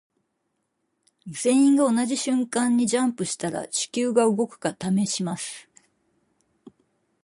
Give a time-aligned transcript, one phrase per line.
[1.27, 5.69] 全員が同じ瞬間にジャンプしたら地球が動くか試します。